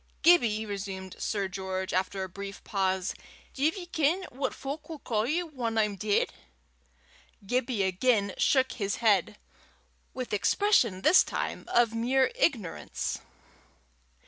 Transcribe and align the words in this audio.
"Gibbie," 0.23 0.65
resumed 0.65 1.15
Sir 1.19 1.47
George, 1.47 1.93
after 1.93 2.23
a 2.23 2.27
brief 2.27 2.63
pause, 2.63 3.13
"div 3.53 3.77
ye 3.77 3.85
ken 3.85 4.23
what 4.31 4.51
fowk'll 4.51 4.97
ca' 4.97 5.25
ye 5.25 5.43
whan 5.43 5.77
I'm 5.77 5.95
deid?" 5.95 6.33
Gibbie 7.45 7.83
again 7.83 8.33
shook 8.39 8.71
his 8.71 8.95
head 8.95 9.37
with 10.11 10.33
expression 10.33 11.03
this 11.03 11.23
time 11.23 11.65
of 11.67 11.93
mere 11.93 12.31
ignorance. 12.33 13.19